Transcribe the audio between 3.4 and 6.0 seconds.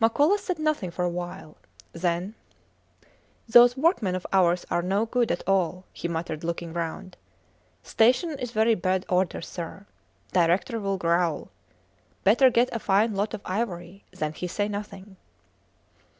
Those workmen of ours are no good at all,